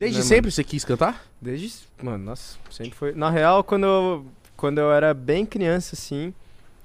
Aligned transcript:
Desde 0.00 0.18
né, 0.18 0.24
sempre 0.24 0.50
você 0.52 0.62
quis 0.62 0.84
cantar? 0.84 1.24
Desde. 1.40 1.72
Mano, 2.00 2.24
nossa, 2.26 2.56
sempre 2.70 2.96
foi. 2.96 3.12
Na 3.12 3.30
real, 3.30 3.64
quando 3.64 3.84
eu, 3.84 4.26
quando 4.56 4.78
eu 4.78 4.92
era 4.92 5.12
bem 5.12 5.44
criança, 5.44 5.96
assim, 5.96 6.32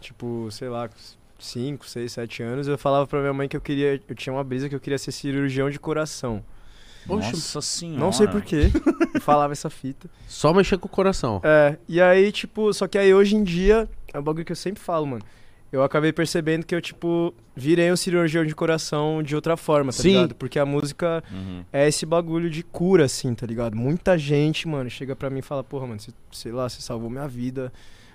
tipo, 0.01 0.49
sei 0.49 0.67
lá, 0.67 0.89
5, 1.37 1.87
6, 1.87 2.11
7 2.11 2.41
anos, 2.41 2.67
eu 2.67 2.75
falava 2.75 3.05
pra 3.05 3.19
minha 3.19 3.33
mãe 3.33 3.47
que 3.47 3.55
eu 3.55 3.61
queria. 3.61 4.01
Eu 4.09 4.15
tinha 4.15 4.33
uma 4.33 4.43
brisa 4.43 4.67
que 4.67 4.73
eu 4.73 4.79
queria 4.79 4.97
ser 4.97 5.11
cirurgião 5.11 5.69
de 5.69 5.79
coração. 5.79 6.43
Poxa, 7.05 7.29
Nossa 7.29 7.61
senhora. 7.61 7.99
Não 7.99 8.11
sei 8.11 8.27
porquê. 8.27 8.71
eu 9.13 9.21
falava 9.21 9.53
essa 9.53 9.69
fita. 9.69 10.09
Só 10.27 10.51
mexer 10.51 10.79
com 10.79 10.87
o 10.87 10.89
coração. 10.89 11.39
É, 11.43 11.77
e 11.87 12.01
aí, 12.01 12.31
tipo, 12.31 12.73
só 12.73 12.87
que 12.87 12.97
aí 12.97 13.13
hoje 13.13 13.35
em 13.35 13.43
dia, 13.43 13.87
é 14.11 14.17
um 14.17 14.23
bagulho 14.23 14.43
que 14.43 14.53
eu 14.53 14.55
sempre 14.55 14.81
falo, 14.81 15.05
mano. 15.05 15.23
Eu 15.73 15.83
acabei 15.83 16.13
percebendo 16.13 16.63
que 16.65 16.75
eu, 16.75 16.79
tipo, 16.79 17.33
virei 17.55 17.91
um 17.91 17.95
cirurgião 17.95 18.45
de 18.45 18.53
coração 18.53 19.23
de 19.23 19.35
outra 19.35 19.57
forma, 19.57 19.91
tá 19.91 19.97
Sim. 20.03 20.09
ligado? 20.09 20.35
Porque 20.35 20.59
a 20.59 20.65
música 20.67 21.23
Uhum. 21.31 21.65
é 21.73 21.87
esse 21.87 22.05
bagulho 22.05 22.47
de 22.47 22.61
cura, 22.61 23.05
assim, 23.05 23.33
tá 23.33 23.47
ligado? 23.47 23.75
Muita 23.75 24.15
gente, 24.15 24.67
mano, 24.67 24.87
chega 24.87 25.15
pra 25.15 25.31
mim 25.31 25.39
e 25.39 25.41
fala, 25.41 25.63
porra, 25.63 25.87
mano, 25.87 25.99
você, 25.99 26.11
sei 26.31 26.51
lá, 26.51 26.69
você 26.69 26.79
salvou 26.79 27.09
minha 27.09 27.27
vida. 27.27 27.73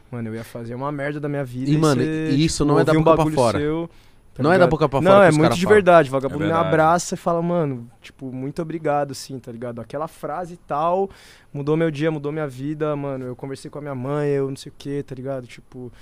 Mano, 0.09 0.29
eu 0.29 0.37
ia 0.37 0.45
fazer 0.45 0.75
uma 0.77 0.93
merda 0.93 1.19
da 1.19 1.29
minha 1.29 1.45
vida. 1.45 1.69
E, 1.69 1.77
mano, 1.77 2.01
você, 2.01 2.31
e 2.31 2.45
isso 2.45 2.59
tipo, 2.59 2.69
não 2.73 2.79
é 2.79 2.85
da 2.85 2.93
um 2.93 3.03
boca 3.03 3.25
pra 3.25 3.33
fora. 3.35 3.59
seu, 3.59 3.91
tá 4.35 4.43
Não 4.43 4.53
é 4.53 4.59
da 4.59 4.67
boca 4.69 4.89
pra 4.89 5.01
Não, 5.01 5.11
fora 5.11 5.25
é 5.25 5.27
que 5.27 5.33
os 5.33 5.37
muito 5.39 5.55
de 5.57 5.63
falam. 5.65 5.75
verdade. 5.75 6.11
Vagabundo 6.11 6.45
É 6.45 6.47
me 6.47 6.53
verdade. 6.53 6.69
abraça 6.69 7.15
e 7.17 7.19
fala, 7.19 7.43
mano, 7.43 7.91
tipo, 8.01 8.33
muito 8.33 8.63
obrigado, 8.63 9.11
assim, 9.11 9.37
tá 9.41 9.51
ligado? 9.51 9.81
Aquela 9.81 10.07
frase 10.07 10.55
e 10.55 10.57
tal 10.59 11.11
mudou 11.53 11.77
meu 11.77 11.91
dia, 11.91 12.09
mudou 12.11 12.31
minha 12.31 12.47
vida, 12.47 12.95
mano. 12.95 13.25
Eu 13.27 13.35
conversei 13.35 13.69
com 13.69 13.79
a 13.79 13.83
minha 13.83 13.97
mãe, 13.97 14.29
eu 14.31 14.49
não 14.49 14.57
sei 14.57 14.71
o 14.71 14.75
que, 14.79 15.03
tá 15.03 15.13
ligado? 15.15 15.45
Tipo, 15.49 15.93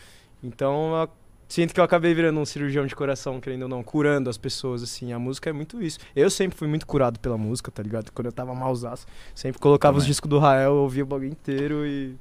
então 0.42 0.94
sinto 1.48 1.74
que 1.74 1.80
eu 1.80 1.84
acabei 1.84 2.14
virando 2.14 2.38
um 2.40 2.44
cirurgião 2.44 2.86
de 2.86 2.94
coração, 2.94 3.40
querendo 3.40 3.62
ou 3.62 3.68
não, 3.68 3.82
curando 3.82 4.28
as 4.30 4.38
pessoas, 4.38 4.82
assim. 4.82 5.12
A 5.12 5.18
música 5.18 5.50
é 5.50 5.52
muito 5.52 5.82
isso. 5.82 5.98
Eu 6.14 6.30
sempre 6.30 6.56
fui 6.56 6.68
muito 6.68 6.86
curado 6.86 7.18
pela 7.20 7.36
música, 7.38 7.70
tá 7.70 7.82
ligado? 7.82 8.10
Quando 8.12 8.26
eu 8.26 8.32
tava 8.32 8.54
malzaço, 8.54 9.06
sempre 9.34 9.60
colocava 9.60 9.96
os 9.96 10.04
Também. 10.04 10.12
discos 10.12 10.28
do 10.28 10.38
Rael, 10.38 10.72
eu 10.72 10.82
ouvia 10.82 11.02
o 11.02 11.06
bagulho 11.06 11.30
inteiro 11.30 11.86
e 11.86 12.16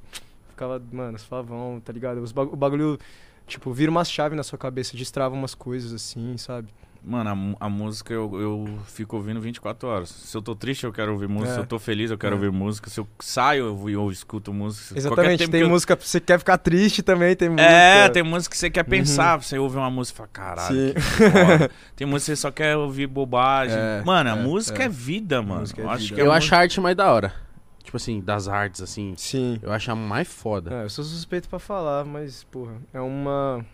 ficava, 0.50 0.82
mano, 0.92 1.18
suavão, 1.18 1.80
tá 1.84 1.92
ligado? 1.92 2.22
Os 2.22 2.30
o 2.30 2.56
bagulho. 2.56 2.98
Tipo, 3.46 3.72
vira 3.72 3.90
umas 3.90 4.10
chaves 4.10 4.36
na 4.36 4.42
sua 4.42 4.58
cabeça, 4.58 4.96
destrava 4.96 5.32
umas 5.32 5.54
coisas 5.54 5.92
assim, 5.92 6.36
sabe? 6.36 6.68
Mano, 7.08 7.56
a, 7.60 7.66
a 7.66 7.68
música 7.68 8.12
eu, 8.12 8.40
eu 8.40 8.78
fico 8.86 9.14
ouvindo 9.14 9.40
24 9.40 9.88
horas. 9.88 10.08
Se 10.08 10.36
eu 10.36 10.42
tô 10.42 10.56
triste, 10.56 10.82
eu 10.84 10.92
quero 10.92 11.12
ouvir 11.12 11.28
música. 11.28 11.52
É. 11.52 11.54
Se 11.54 11.60
eu 11.60 11.66
tô 11.66 11.78
feliz, 11.78 12.10
eu 12.10 12.18
quero 12.18 12.32
É. 12.34 12.36
ouvir 12.36 12.50
música. 12.50 12.90
Se 12.90 12.98
eu 12.98 13.06
saio, 13.20 13.66
eu, 13.66 13.88
eu 13.90 14.10
escuto 14.10 14.52
música. 14.52 14.98
Exatamente, 14.98 15.38
tempo 15.38 15.52
tem 15.52 15.60
que 15.60 15.64
eu- 15.66 15.70
música, 15.70 15.96
você 16.00 16.18
quer 16.20 16.36
ficar 16.40 16.58
triste 16.58 17.04
também, 17.04 17.36
tem 17.36 17.48
música. 17.48 17.62
É, 17.70 18.08
tem 18.08 18.24
música 18.24 18.52
que 18.52 18.58
você 18.58 18.68
quer 18.68 18.82
Uhum. 18.82 18.90
pensar. 18.90 19.36
Você 19.40 19.56
ouve 19.56 19.76
uma 19.76 19.88
música 19.88 20.16
e 20.16 20.18
fala, 20.18 20.28
caralho. 20.32 20.74
Sim. 20.88 20.94
que 20.94 21.00
foda. 21.30 21.70
tem 21.94 22.06
música 22.08 22.32
que 22.32 22.36
você 22.36 22.42
só 22.42 22.50
quer 22.50 22.76
ouvir 22.76 23.06
bobagem. 23.06 23.78
É, 23.78 24.02
mano, 24.04 24.30
a 24.30 24.36
é, 24.36 24.42
música 24.42 24.82
é. 24.82 24.86
é, 24.86 24.88
vida, 24.88 25.40
mano. 25.40 25.60
música 25.60 25.80
é 25.80 25.84
eu 25.84 25.90
acho 25.90 26.02
vida. 26.02 26.14
que 26.16 26.20
é 26.20 26.24
Eu 26.24 26.26
muito- 26.26 26.38
acho 26.38 26.54
a 26.54 26.58
arte 26.58 26.80
mais 26.80 26.96
da 26.96 27.12
hora. 27.12 27.32
Tipo 27.84 27.98
assim, 27.98 28.20
das 28.20 28.48
artes, 28.48 28.82
assim. 28.82 29.14
Sim. 29.16 29.60
Eu 29.62 29.70
acho 29.72 29.88
a 29.92 29.94
mais 29.94 30.26
foda. 30.26 30.74
É, 30.74 30.82
eu 30.86 30.90
sou 30.90 31.04
suspeito 31.04 31.48
pra 31.48 31.60
falar, 31.60 32.04
mas, 32.04 32.42
porra, 32.42 32.72
é 32.92 33.00
uma 33.00 33.64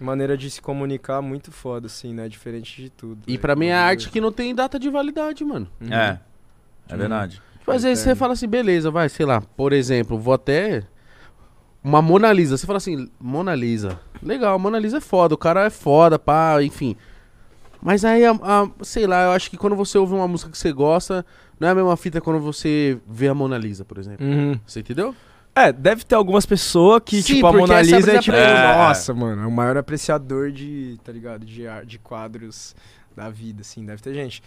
maneira 0.00 0.36
de 0.36 0.50
se 0.50 0.60
comunicar 0.60 1.20
muito 1.22 1.50
foda, 1.50 1.86
assim, 1.86 2.12
né? 2.12 2.28
Diferente 2.28 2.82
de 2.82 2.90
tudo. 2.90 3.22
E 3.26 3.32
né? 3.32 3.38
pra 3.38 3.56
mim 3.56 3.66
é 3.66 3.74
arte 3.74 4.10
que 4.10 4.20
não 4.20 4.30
tem 4.32 4.54
data 4.54 4.78
de 4.78 4.90
validade, 4.90 5.44
mano. 5.44 5.66
Uhum. 5.80 5.92
É, 5.92 6.20
é 6.88 6.96
verdade. 6.96 7.40
Tipo, 7.58 7.72
às 7.72 7.82
vezes 7.82 8.04
você 8.04 8.14
fala 8.14 8.32
assim, 8.34 8.46
beleza, 8.46 8.90
vai, 8.90 9.08
sei 9.08 9.26
lá, 9.26 9.40
por 9.40 9.72
exemplo, 9.72 10.18
vou 10.18 10.34
até. 10.34 10.84
Uma 11.82 12.02
Mona 12.02 12.32
Lisa. 12.32 12.56
Você 12.56 12.66
fala 12.66 12.78
assim, 12.78 13.08
Mona 13.20 13.54
Lisa. 13.54 14.00
Legal, 14.22 14.58
Mona 14.58 14.78
Lisa 14.78 14.98
é 14.98 15.00
foda, 15.00 15.34
o 15.34 15.38
cara 15.38 15.66
é 15.66 15.70
foda, 15.70 16.18
pá, 16.18 16.62
enfim. 16.62 16.96
Mas 17.80 18.04
aí, 18.04 18.24
a, 18.24 18.32
a- 18.32 18.68
sei 18.82 19.06
lá, 19.06 19.24
eu 19.24 19.30
acho 19.30 19.48
que 19.50 19.56
quando 19.56 19.76
você 19.76 19.96
ouve 19.96 20.14
uma 20.14 20.26
música 20.26 20.50
que 20.50 20.58
você 20.58 20.72
gosta, 20.72 21.24
não 21.60 21.68
é 21.68 21.70
a 21.70 21.74
mesma 21.74 21.96
fita 21.96 22.20
quando 22.20 22.40
você 22.40 22.98
vê 23.06 23.28
a 23.28 23.34
Mona 23.34 23.56
Lisa, 23.56 23.84
por 23.84 23.98
exemplo. 23.98 24.26
Uhum. 24.26 24.58
Você 24.66 24.80
entendeu? 24.80 25.14
É, 25.56 25.72
deve 25.72 26.04
ter 26.04 26.14
algumas 26.14 26.44
pessoas 26.44 27.00
que, 27.02 27.22
Sim, 27.22 27.36
tipo, 27.36 27.46
a 27.46 27.52
Mona 27.52 27.80
Lisa 27.80 28.12
é 28.12 28.18
tipo, 28.18 28.36
é- 28.36 28.76
nossa, 28.76 29.14
mano, 29.14 29.42
é 29.42 29.46
o 29.46 29.50
maior 29.50 29.78
apreciador 29.78 30.52
de, 30.52 30.98
tá 31.02 31.10
ligado, 31.10 31.46
de, 31.46 31.66
ar- 31.66 31.86
de 31.86 31.98
quadros 31.98 32.76
da 33.16 33.30
vida, 33.30 33.62
assim, 33.62 33.82
deve 33.82 34.02
ter 34.02 34.12
gente. 34.12 34.42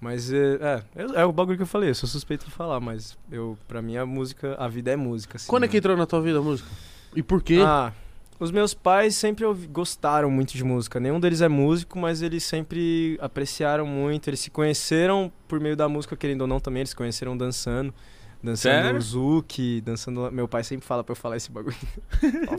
Mas 0.00 0.32
é, 0.32 0.36
é, 0.60 0.82
é, 0.94 1.20
é 1.22 1.24
o 1.24 1.32
bagulho 1.32 1.56
que 1.56 1.64
eu 1.64 1.66
falei, 1.66 1.90
eu 1.90 1.94
sou 1.96 2.08
suspeito 2.08 2.44
de 2.46 2.52
falar, 2.52 2.78
mas 2.78 3.18
eu, 3.30 3.58
pra 3.66 3.82
mim 3.82 3.96
a 3.96 4.06
música, 4.06 4.54
a 4.56 4.68
vida 4.68 4.92
é 4.92 4.96
música, 4.96 5.36
assim. 5.36 5.48
Quando 5.48 5.64
é 5.64 5.66
né? 5.66 5.70
que 5.72 5.78
entrou 5.78 5.96
na 5.96 6.06
tua 6.06 6.20
vida 6.20 6.38
a 6.38 6.42
música? 6.42 6.68
E 7.14 7.24
por 7.24 7.42
quê? 7.42 7.58
Ah, 7.64 7.92
os 8.38 8.52
meus 8.52 8.72
pais 8.72 9.16
sempre 9.16 9.44
gostaram 9.70 10.30
muito 10.30 10.54
de 10.54 10.62
música. 10.62 10.98
Nenhum 11.00 11.18
deles 11.18 11.40
é 11.40 11.48
músico, 11.48 11.98
mas 11.98 12.22
eles 12.22 12.42
sempre 12.42 13.16
apreciaram 13.20 13.86
muito. 13.86 14.28
Eles 14.28 14.40
se 14.40 14.50
conheceram 14.50 15.30
por 15.46 15.60
meio 15.60 15.76
da 15.76 15.88
música, 15.88 16.16
querendo 16.16 16.42
ou 16.42 16.46
não 16.48 16.58
também. 16.58 16.80
Eles 16.80 16.90
se 16.90 16.96
conheceram 16.96 17.36
dançando. 17.36 17.94
Dançando 18.42 18.72
Sério? 18.72 19.00
Zuki, 19.00 19.80
dançando. 19.82 20.30
Meu 20.32 20.48
pai 20.48 20.64
sempre 20.64 20.84
fala 20.86 21.04
pra 21.04 21.12
eu 21.12 21.16
falar 21.16 21.36
esse 21.36 21.50
bagulho. 21.50 21.76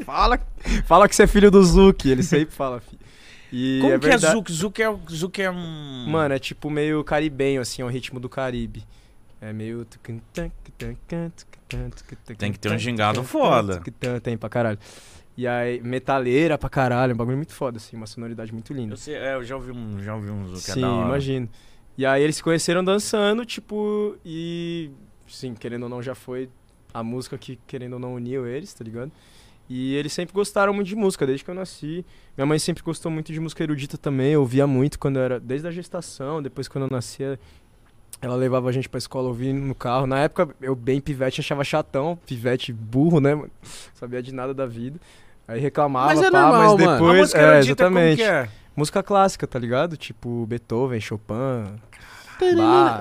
fala, 0.06 0.40
fala 0.86 1.10
que 1.10 1.16
você 1.16 1.24
é 1.24 1.28
filho 1.28 1.52
do 1.52 1.62
Zuki. 1.64 2.10
Ele 2.10 2.24
sempre 2.24 2.56
fala, 2.56 2.80
filho. 2.80 3.02
E 3.52 3.80
Como 3.82 3.94
é 3.94 4.00
que 4.00 4.06
é 4.06 4.10
verdade- 4.10 4.34
Zuki? 4.34 4.54
Zuki 4.54 4.82
é, 4.82 4.96
Zuki 5.12 5.42
é 5.42 5.52
um... 5.52 6.06
Mano, 6.10 6.34
é 6.34 6.40
tipo 6.40 6.70
meio 6.70 7.04
caribenho, 7.04 7.62
assim, 7.62 7.82
é 7.82 7.86
o 7.86 7.90
ritmo 7.90 8.20
do 8.20 8.30
Caribe. 8.30 8.84
É 9.42 9.52
meio. 9.52 9.86
Tem 12.38 12.52
que 12.52 12.60
ter 12.60 12.72
um 12.72 12.78
gingado 12.78 13.24
foda. 13.24 13.82
Tem 14.22 14.38
pra 14.38 14.50
caralho. 14.50 14.80
E 15.36 15.48
aí, 15.48 15.82
metaleira 15.82 16.58
pra 16.58 16.70
caralho, 16.70 17.14
um 17.14 17.18
bagulho 17.18 17.38
muito 17.38 17.54
foda, 17.54 17.78
assim, 17.78 17.96
uma 17.98 18.06
sonoridade 18.06 18.54
muito 18.54 18.72
linda. 18.74 18.94
Eu, 18.94 18.98
sei, 18.98 19.16
é, 19.16 19.34
eu 19.34 19.44
já 19.44 19.56
ouvi 19.56 19.72
um, 19.72 20.00
já 20.02 20.16
ouvi 20.16 20.30
um 20.30 20.48
Zuki, 20.48 20.72
é 20.72 20.74
Sim, 20.76 20.84
hora. 20.84 21.08
imagino. 21.08 21.50
E 21.98 22.06
aí 22.06 22.22
eles 22.24 22.36
se 22.38 22.44
conheceram 22.44 22.84
dançando, 22.84 23.44
tipo, 23.46 24.16
e. 24.24 24.92
Sim, 25.34 25.56
querendo 25.56 25.84
ou 25.84 25.90
não, 25.90 26.02
já 26.02 26.14
foi 26.14 26.48
a 26.94 27.02
música 27.04 27.38
que, 27.38 27.58
querendo 27.66 27.94
ou 27.94 28.00
não, 28.00 28.14
uniu 28.14 28.46
eles, 28.46 28.72
tá 28.74 28.84
ligado? 28.84 29.12
E 29.68 29.96
eles 29.96 30.14
sempre 30.14 30.34
gostaram 30.34 30.74
muito 30.74 30.88
de 30.88 30.96
música, 30.96 31.26
desde 31.26 31.44
que 31.44 31.50
eu 31.50 31.56
nasci. 31.56 32.06
Minha 32.38 32.46
mãe 32.46 32.60
sempre 32.60 32.84
gostou 32.84 33.12
muito 33.12 33.34
de 33.34 33.40
música 33.40 33.64
erudita 33.64 33.98
também, 33.98 34.34
eu 34.34 34.42
ouvia 34.42 34.68
muito 34.68 35.00
quando 35.00 35.18
eu 35.18 35.24
era. 35.24 35.40
Desde 35.40 35.68
a 35.68 35.72
gestação, 35.72 36.42
depois 36.42 36.68
quando 36.68 36.84
eu 36.86 36.90
nascia. 36.92 37.40
Ela 38.22 38.36
levava 38.36 38.70
a 38.70 38.72
gente 38.72 38.88
pra 38.88 38.98
escola 39.00 39.28
ouvindo 39.28 39.60
no 39.60 39.74
carro. 39.74 40.06
Na 40.06 40.20
época, 40.20 40.56
eu 40.62 40.76
bem 40.76 41.02
pivete 41.02 41.42
achava 41.42 41.64
chatão, 41.64 42.18
pivete 42.26 42.72
burro, 42.72 43.20
né, 43.20 43.34
mano? 43.34 43.52
Sabia 43.96 44.22
de 44.22 44.32
nada 44.34 44.54
da 44.54 44.66
vida. 44.66 45.00
Aí 45.48 45.60
reclamava, 45.60 46.08
Mas 46.14 46.22
é 46.22 46.32
pá, 46.32 46.42
normal, 46.42 46.78
mas 46.78 46.86
mano. 46.86 46.98
depois. 47.00 47.18
a 47.18 47.22
música 47.22 47.42
é, 47.42 47.60
exatamente. 47.60 48.22
é? 48.22 48.50
Música 48.76 49.04
clássica, 49.04 49.48
tá 49.48 49.60
ligado? 49.60 49.98
Tipo 49.98 50.46
Beethoven, 50.46 51.00
Chopin. 51.02 51.80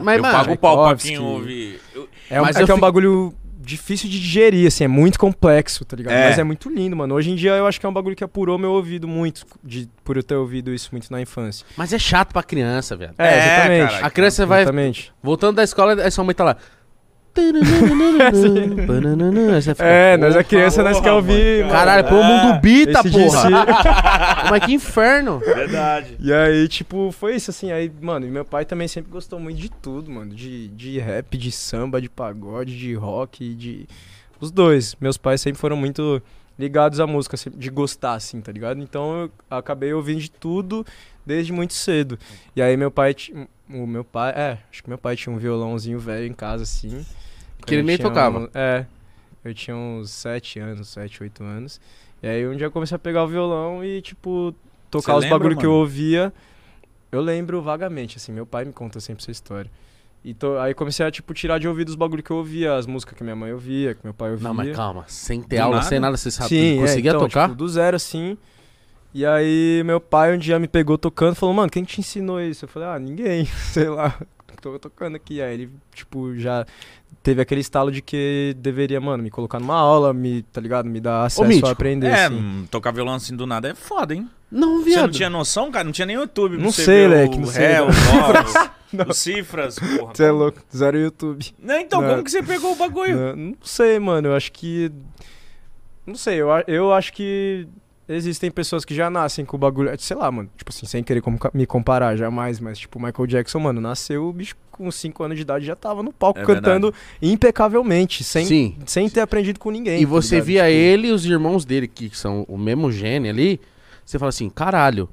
Mas, 0.03 0.17
eu 0.17 0.23
mano, 0.23 0.35
pago 0.39 0.53
o 0.53 0.59
pau 0.59 0.87
pra 0.89 0.97
quem 0.97 1.19
ouve. 1.19 1.79
Eu- 1.95 2.09
É, 2.31 2.41
um, 2.41 2.45
Mas 2.45 2.57
é 2.57 2.63
eu 2.63 2.67
que 2.67 2.73
é 2.73 2.75
um 2.75 2.81
bagulho 2.81 3.35
difícil 3.65 4.09
de 4.09 4.19
digerir, 4.19 4.67
assim, 4.67 4.83
é 4.85 4.89
muito 4.89 5.19
complexo, 5.19 5.85
tá 5.85 5.97
ligado? 5.97 6.15
É. 6.15 6.29
Mas 6.31 6.39
é 6.39 6.43
muito 6.43 6.69
lindo, 6.69 6.97
mano. 6.97 7.15
Hoje 7.15 7.31
em 7.31 7.37
dia 7.37 7.53
eu 7.53 7.67
acho 7.67 7.79
que 7.79 7.87
é 7.87 7.89
um 7.89 7.93
bagulho 7.93 8.17
que 8.17 8.25
apurou 8.25 8.59
meu 8.59 8.73
ouvido 8.73 9.07
muito, 9.07 9.45
de, 9.63 9.89
por 10.03 10.17
eu 10.17 10.23
ter 10.23 10.35
ouvido 10.35 10.75
isso 10.75 10.89
muito 10.93 11.11
na 11.13 11.21
infância. 11.21 11.65
mas 11.77 11.93
é 11.93 11.99
chato 11.99 12.33
pra 12.33 12.43
criança, 12.43 12.97
velho. 12.97 13.13
É, 13.19 13.27
É, 13.27 13.39
exatamente. 13.39 13.87
caralho. 13.87 14.07
A 14.07 14.11
criança 14.11 14.47
vai. 14.47 14.63
Exatamente. 14.63 15.13
Voltando 15.23 15.57
da 15.57 15.63
escola, 15.63 16.03
aí 16.03 16.11
sua 16.11 16.25
mãe 16.25 16.35
tá 16.35 16.43
lá. 16.45 16.57
Fica, 17.35 17.53
É, 19.85 20.17
nós 20.17 20.31
é 20.31 20.39
porra, 20.39 20.45
criança, 20.45 20.83
nós 20.83 21.01
quer 21.01 21.13
ouvir. 21.13 21.61
mano, 21.63 21.73
Caralho, 21.73 22.09
põe 22.09 22.21
o 22.21 22.25
mundo 22.25 22.61
bita, 22.61 23.01
Esse 23.01 23.11
porra. 23.11 23.49
Mas 24.51 24.65
que 24.65 24.73
inferno. 24.73 25.39
Verdade. 25.39 26.17
E 26.21 26.33
aí, 26.33 26.69
tipo, 26.69 27.11
foi 27.13 27.37
isso, 27.37 27.51
assim. 27.51 27.73
Aí, 27.73 27.91
mano, 28.01 28.27
e 28.27 28.31
meu 28.31 28.45
pai 28.45 28.65
também 28.65 28.89
sempre 28.89 29.11
gostou 29.11 29.41
muito 29.41 29.59
de 29.59 29.71
tudo, 29.71 30.11
mano. 30.11 30.35
De, 30.35 30.69
de 30.69 30.99
rap, 30.99 31.37
de 31.39 31.51
samba, 31.51 32.01
de 32.01 32.09
pagode, 32.09 32.79
de 32.79 32.95
rock, 32.95 33.55
de. 33.55 33.87
Os 34.41 34.51
dois. 34.51 34.97
Meus 35.01 35.17
pais 35.17 35.41
sempre 35.41 35.61
foram 35.61 35.77
muito 35.77 36.21
ligados 36.59 37.01
à 37.01 37.07
música, 37.07 37.37
sempre 37.37 37.59
de 37.59 37.71
gostar, 37.71 38.15
assim, 38.15 38.41
tá 38.41 38.53
ligado? 38.53 38.81
Então 38.81 39.23
eu 39.23 39.33
acabei 39.51 39.93
ouvindo 39.93 40.21
de 40.21 40.31
tudo 40.31 40.85
desde 41.25 41.53
muito 41.53 41.73
cedo. 41.75 42.19
E 42.55 42.63
aí 42.63 42.77
meu 42.77 42.91
pai. 42.91 43.15
O 43.71 43.87
meu 43.87 44.05
pai. 44.05 44.33
É, 44.37 44.59
acho 44.71 44.83
que 44.83 44.89
meu 44.89 44.99
pai 44.99 45.17
tinha 45.17 45.35
um 45.35 45.39
violãozinho 45.39 45.99
velho 45.99 46.27
em 46.27 46.33
casa, 46.35 46.63
assim. 46.65 47.05
Que 47.67 47.75
ele 47.77 47.83
nem 47.85 47.97
tocava. 47.99 48.41
um- 48.41 48.49
é. 48.55 48.87
Eu 49.45 49.55
tinha 49.55 49.77
uns 49.77 50.11
7 50.11 50.59
anos, 50.61 50.89
7, 50.89 51.23
8 51.23 51.43
anos. 51.43 51.81
E 52.23 52.29
aí 52.29 52.47
um 52.47 52.55
dia 52.57 52.67
eu 52.67 52.71
comecei 52.71 52.95
a 52.95 52.99
pegar 52.99 53.25
o 53.25 53.29
violão 53.29 53.85
e, 53.85 54.01
tipo, 54.03 54.55
tocar 54.91 55.13
Você 55.15 55.19
os 55.19 55.23
lembra, 55.25 55.39
bagulho 55.39 55.57
que 55.59 55.67
eu 55.67 55.71
mano? 55.71 55.81
ouvia. 55.81 56.33
Eu 57.11 57.21
lembro 57.21 57.61
vagamente, 57.61 58.17
assim, 58.19 58.31
meu 58.33 58.47
pai 58.47 58.65
me 58.65 58.73
conta 58.73 59.01
sempre 59.01 59.23
essa 59.23 59.31
história. 59.31 59.71
E 60.25 60.33
to- 60.35 60.57
aí 60.59 60.73
comecei 60.73 61.05
a, 61.05 61.11
tipo, 61.11 61.35
tirar 61.35 61.59
de 61.59 61.67
ouvido 61.67 61.89
os 61.89 61.97
bagulho 61.97 62.23
que 62.23 62.31
eu 62.31 62.37
ouvia, 62.37 62.77
as 62.77 62.87
músicas 62.87 63.17
que 63.17 63.25
minha 63.25 63.35
mãe 63.35 63.53
ouvia, 63.53 63.95
que 63.95 64.01
meu 64.05 64.15
pai 64.15 64.31
ouvia. 64.31 64.47
Não, 64.49 64.55
mas 64.55 64.77
calma. 64.77 65.05
Sem 65.09 65.43
ter 65.43 65.57
Do 65.57 65.63
aula, 65.63 65.77
nada? 65.79 65.89
sem 65.89 65.99
nada, 66.01 66.17
você 66.17 66.31
sabe. 66.31 66.49
Sim, 66.49 66.77
conseguia 66.79 67.11
é, 67.11 67.15
então, 67.15 67.27
tocar? 67.29 67.49
Tipo, 67.49 67.57
do 67.59 67.69
zero, 67.69 67.97
assim. 67.97 68.39
E 69.15 69.27
aí 69.27 69.83
meu 69.85 70.01
pai 70.01 70.35
um 70.35 70.39
dia 70.39 70.59
me 70.59 70.69
pegou 70.69 70.97
tocando 70.97 71.33
e 71.33 71.37
falou, 71.37 71.55
mano, 71.55 71.69
quem 71.71 71.85
te 71.85 72.01
ensinou 72.01 72.41
isso? 72.41 72.65
Eu 72.65 72.69
falei, 72.69 72.89
ah, 72.89 72.99
ninguém, 72.99 73.45
sei 73.73 73.89
lá, 73.89 74.17
tô 74.61 74.79
tocando 74.79 75.17
aqui. 75.17 75.43
Aí 75.43 75.53
ele, 75.55 75.71
tipo, 75.93 76.35
já 76.39 76.65
teve 77.23 77.43
aquele 77.43 77.61
estalo 77.61 77.91
de 77.91 78.01
que 78.01 78.55
deveria, 78.59 79.01
mano, 79.01 79.23
me 79.23 79.31
colocar 79.31 79.59
numa 79.59 79.77
aula, 79.77 80.15
me, 80.15 80.43
tá 80.45 80.61
ligado? 80.61 80.87
Me 80.89 81.01
dar 81.01 81.25
acesso 81.27 81.47
Mítico, 81.49 81.67
a 81.69 81.73
aprender, 81.73 82.07
É, 82.07 82.25
assim. 82.27 82.37
hum, 82.37 82.65
tocar 82.71 82.93
violão 82.93 83.15
assim 83.15 83.35
do 83.37 83.45
nada 83.47 83.69
é 83.69 83.75
foda, 83.75 84.15
hein? 84.15 84.29
Não, 84.53 84.81
Você 84.81 84.91
viado. 84.91 85.03
não 85.05 85.11
tinha 85.11 85.31
noção, 85.31 85.71
cara? 85.71 85.85
Não 85.85 85.93
tinha 85.93 86.05
nem 86.05 86.17
YouTube. 86.17 86.59
Não 86.59 86.71
você 86.71 86.85
sei, 86.85 87.09
Leque, 87.09 87.37
o 87.37 87.41
não 87.41 87.47
sei, 87.47 87.67
Ré, 87.67 87.83
o 87.83 87.87
o 89.09 89.15
Cifras, 89.15 89.79
porra. 89.79 90.15
Você 90.15 90.25
é 90.25 90.31
louco, 90.31 90.61
zero 90.77 90.99
YouTube. 90.99 91.55
Não, 91.59 91.79
então, 91.79 92.03
Não. 92.03 92.11
como 92.11 92.23
que 92.25 92.31
você 92.31 92.43
pegou 92.43 92.73
o 92.73 92.77
bagulho? 92.77 93.17
Não, 93.17 93.37
não 93.37 93.57
sei, 93.63 93.99
mano. 93.99 94.29
Eu 94.29 94.35
acho 94.37 94.53
que. 94.53 94.93
Não 96.07 96.15
sei, 96.15 96.37
eu, 96.37 96.49
eu 96.67 96.93
acho 96.93 97.13
que 97.15 97.67
existem 98.09 98.51
pessoas 98.51 98.85
que 98.85 98.95
já 98.95 99.09
nascem 99.09 99.45
com 99.45 99.57
o 99.57 99.59
bagulho. 99.59 99.91
Sei 99.99 100.15
lá, 100.17 100.31
mano. 100.31 100.51
Tipo 100.57 100.71
assim, 100.71 100.85
sem 100.85 101.03
querer 101.03 101.23
me 101.55 101.65
comparar 101.65 102.15
jamais, 102.17 102.61
mas, 102.61 102.79
tipo, 102.79 102.99
o 102.99 103.03
Michael 103.03 103.27
Jackson, 103.27 103.59
mano, 103.59 103.81
nasceu, 103.81 104.27
o 104.29 104.33
bicho 104.33 104.55
com 104.71 104.91
5 104.91 105.23
anos 105.23 105.37
de 105.37 105.43
idade 105.43 105.65
já 105.65 105.77
tava 105.77 106.03
no 106.03 106.13
palco 106.13 106.41
É 106.41 106.45
cantando 106.45 106.93
impecavelmente, 107.21 108.25
sem, 108.25 108.45
Sim. 108.45 108.77
sem 108.85 109.09
ter 109.09 109.21
aprendido 109.21 109.59
com 109.59 109.71
ninguém. 109.71 110.01
E 110.03 110.05
tá 110.05 110.11
você 110.11 110.35
ligado? 110.37 110.47
via 110.47 110.63
Tipo, 110.65 110.73
ele 110.75 111.09
e 111.09 111.13
os 111.13 111.25
irmãos 111.25 111.65
dele, 111.65 111.87
que 111.89 112.11
são 112.17 112.45
o 112.49 112.59
mesmo 112.59 112.91
gene 112.93 113.29
ali, 113.29 113.61
você 114.05 114.19
fala 114.19 114.29
assim, 114.31 114.49
caralho, 114.51 115.09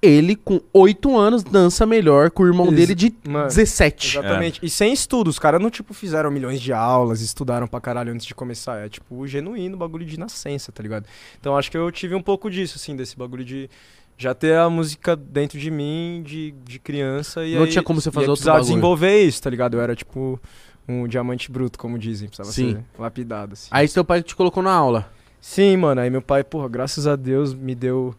ele 0.00 0.34
com 0.34 0.60
8 0.72 1.16
anos 1.16 1.44
dança 1.44 1.86
melhor 1.86 2.30
que 2.30 2.42
o 2.42 2.46
irmão 2.46 2.66
Ex- 2.66 2.74
dele 2.76 2.94
de 2.94 3.14
mano, 3.28 3.46
17. 3.46 4.18
Exatamente. 4.18 4.60
E 4.62 4.68
sem 4.68 4.92
estudos, 4.92 5.36
os 5.36 5.38
caras 5.38 5.60
não, 5.60 5.70
tipo, 5.70 5.94
fizeram 5.94 6.30
milhões 6.30 6.60
de 6.60 6.72
aulas, 6.72 7.20
estudaram 7.20 7.68
pra 7.68 7.80
caralho 7.80 8.12
antes 8.12 8.26
de 8.26 8.34
começar. 8.34 8.84
É, 8.84 8.88
tipo, 8.88 9.14
o 9.14 9.26
genuíno 9.28 9.76
bagulho 9.76 10.04
de 10.04 10.18
nascença, 10.18 10.72
tá 10.72 10.82
ligado? 10.82 11.06
Então 11.40 11.56
acho 11.56 11.70
que 11.70 11.76
eu 11.76 11.90
tive 11.92 12.14
um 12.16 12.22
pouco 12.22 12.50
disso, 12.50 12.74
assim, 12.76 12.96
desse 12.96 13.16
bagulho 13.16 13.44
de 13.44 13.70
já 14.18 14.34
ter 14.34 14.56
a 14.56 14.68
música 14.68 15.14
dentro 15.16 15.58
de 15.58 15.70
mim, 15.70 16.22
de, 16.26 16.52
de 16.64 16.78
criança. 16.80 17.44
E 17.46 17.54
Não 17.54 17.62
aí, 17.64 17.70
tinha 17.70 17.82
como 17.82 18.00
você 18.00 18.10
fazer 18.10 18.28
outro 18.28 18.44
bagulho. 18.44 18.64
desenvolver 18.64 19.22
isso, 19.22 19.40
tá 19.40 19.50
ligado? 19.50 19.74
Eu 19.76 19.80
era, 19.80 19.94
tipo, 19.94 20.40
um 20.88 21.06
diamante 21.06 21.50
bruto, 21.50 21.78
como 21.78 21.96
dizem. 21.96 22.28
Precisava 22.28 22.52
Sim. 22.52 22.72
ser 22.74 22.84
lapidado, 23.00 23.52
assim. 23.52 23.68
Aí 23.70 23.86
seu 23.86 24.04
pai 24.04 24.20
te 24.22 24.34
colocou 24.34 24.62
na 24.64 24.72
aula. 24.72 25.10
Sim, 25.42 25.76
mano. 25.76 26.00
Aí 26.00 26.08
meu 26.08 26.22
pai, 26.22 26.44
porra, 26.44 26.68
graças 26.68 27.04
a 27.04 27.16
Deus, 27.16 27.52
me 27.52 27.74
deu 27.74 28.14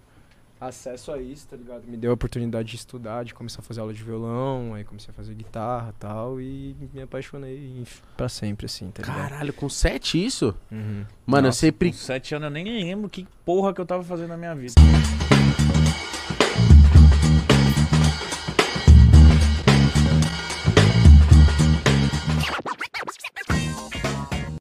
acesso 0.60 1.12
a 1.12 1.22
isso, 1.22 1.48
tá 1.48 1.56
ligado? 1.56 1.84
Me 1.88 1.96
deu 1.96 2.12
a 2.12 2.14
oportunidade 2.14 2.70
de 2.70 2.76
estudar, 2.76 3.24
de 3.24 3.34
começar 3.34 3.62
a 3.62 3.64
fazer 3.64 3.80
aula 3.80 3.94
de 3.94 4.04
violão, 4.04 4.74
aí 4.74 4.84
comecei 4.84 5.10
a 5.10 5.14
fazer 5.14 5.34
guitarra 5.34 5.94
e 5.96 6.00
tal, 6.00 6.42
e 6.42 6.76
me 6.94 7.02
apaixonei 7.02 7.84
pra 8.18 8.28
sempre, 8.28 8.66
assim, 8.66 8.92
tá 8.92 9.02
ligado? 9.02 9.30
Caralho, 9.30 9.54
com 9.54 9.70
7 9.70 10.24
isso? 10.24 10.54
Uhum. 10.70 11.06
Mano, 11.26 11.48
eu 11.48 11.50
Nossa, 11.50 11.60
sempre. 11.60 11.92
Com 11.92 11.98
sete 11.98 12.36
anos 12.36 12.48
eu 12.48 12.52
nem 12.52 12.66
lembro 12.66 13.10
que 13.10 13.26
porra 13.46 13.74
que 13.74 13.80
eu 13.80 13.86
tava 13.86 14.04
fazendo 14.04 14.30
na 14.30 14.38
minha 14.38 14.54
vida. 14.54 14.74